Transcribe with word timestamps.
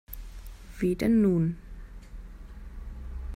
Wie 0.79 0.95
denn 0.95 1.21
nun? 1.21 1.57